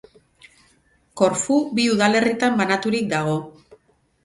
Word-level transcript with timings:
Korfu 1.21 1.59
bi 1.79 1.87
udalerritan 1.97 2.59
banaturik 2.65 3.15
dago. 3.15 3.39